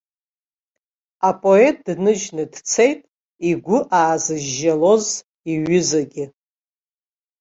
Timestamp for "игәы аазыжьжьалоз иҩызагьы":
3.49-6.25